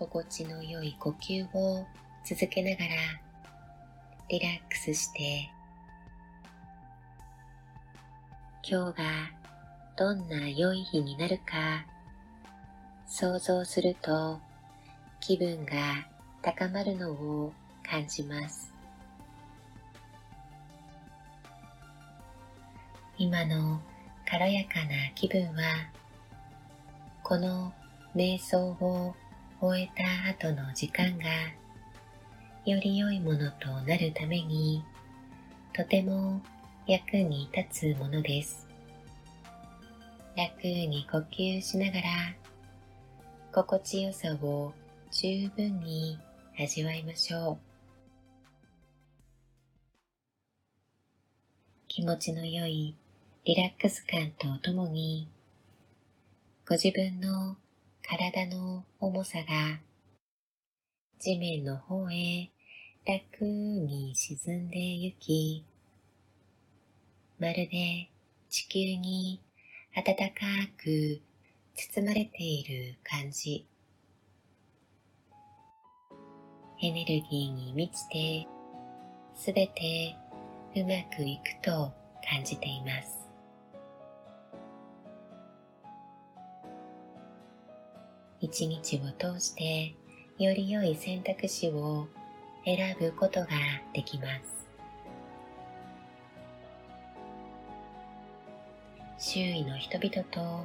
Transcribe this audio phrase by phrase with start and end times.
[0.00, 1.86] 心地の良い呼吸を
[2.24, 2.94] 続けながら
[4.30, 5.50] リラックスして
[8.66, 9.04] 今日が
[9.98, 11.84] どんな良い日になるか
[13.06, 14.40] 想像すると
[15.20, 15.74] 気分が
[16.40, 18.72] 高まるのを感じます。
[23.18, 23.82] 今の
[24.24, 25.62] 軽やかな気分は
[27.22, 27.70] この
[28.16, 29.14] 瞑想を
[29.60, 31.24] 終えた後の時間が
[32.64, 34.82] より良いものとなるために
[35.74, 36.40] とても
[36.86, 38.66] 役に立つものです。
[40.34, 42.02] 楽に呼吸しながら
[43.52, 44.72] 心地よさを
[45.10, 46.18] 十分に
[46.58, 47.58] 味わいましょう。
[51.86, 52.96] 気持ちの良い
[53.44, 55.28] リラックス感とともに
[56.66, 57.56] ご自分の
[58.10, 59.44] 体の重さが
[61.20, 62.50] 地面の方へ
[63.06, 65.64] 楽に沈んでゆき、
[67.38, 68.10] まるで
[68.48, 69.40] 地球に
[69.94, 70.24] 暖か
[70.76, 71.20] く
[71.76, 73.64] 包まれている感じ。
[76.82, 78.48] エネルギーに満ちて、
[79.36, 80.16] すべて
[80.74, 81.92] うまくいくと
[82.28, 83.19] 感じています。
[88.40, 89.94] 一日を通して
[90.38, 92.08] より良い選択肢を
[92.64, 93.48] 選ぶことが
[93.92, 94.66] できます。
[99.18, 100.64] 周囲の人々と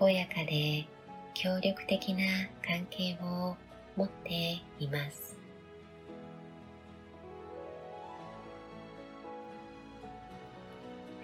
[0.00, 0.86] 和やかで
[1.34, 2.24] 協力的な
[2.66, 3.54] 関係を
[3.96, 5.36] 持っています。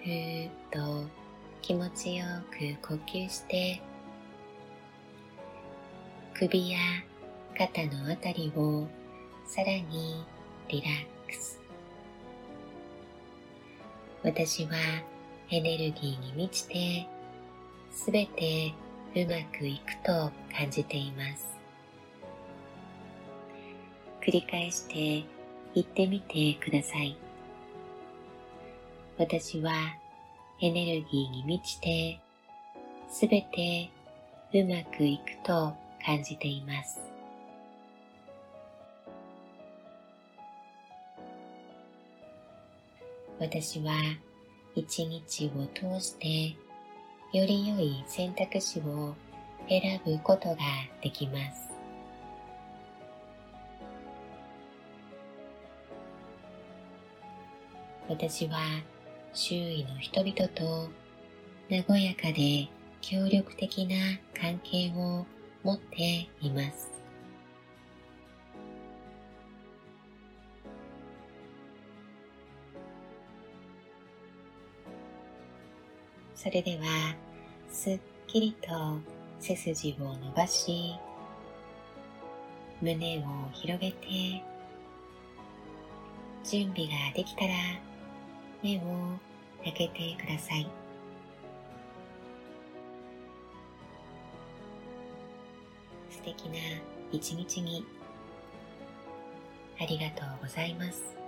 [0.03, 1.07] ふーっと
[1.63, 3.81] 気持ちよく呼吸して
[6.39, 6.77] 首や
[7.57, 8.85] 肩のあたりを
[9.47, 10.23] さらに
[10.67, 11.59] リラックス。
[14.23, 14.73] 私は
[15.49, 17.07] エネルギーに満ちて
[17.91, 18.71] すべて
[19.15, 21.57] うまくいくと感じています。
[24.21, 25.27] 繰り返して
[25.73, 27.17] 言ってみてください。
[29.17, 29.73] 私は
[30.61, 32.19] エネルギーに満ちて
[33.09, 33.89] すべて
[34.53, 35.73] うまくいくと
[36.05, 36.99] 感じています
[43.39, 43.93] 私は
[44.75, 45.67] 一日を
[45.99, 46.55] 通して
[47.37, 49.15] より良い選択肢を
[49.67, 50.57] 選ぶことが
[51.01, 51.67] できます。
[58.09, 58.59] 私は
[59.33, 60.89] 周囲の人々と
[61.89, 62.69] 和やかで
[63.01, 63.95] 協力的な
[64.39, 65.25] 関係を
[65.63, 66.89] 持っています。
[76.35, 77.15] それでは、
[77.69, 78.69] すっきりと
[79.39, 80.93] 背筋を伸ばし、
[82.81, 84.07] 胸を広げて、
[86.43, 87.53] 準備ができたら
[88.63, 88.81] 目を
[89.63, 90.86] 開けてください。
[96.09, 96.55] 素敵な
[97.11, 97.85] 一日に
[99.79, 101.26] ありがとうございます。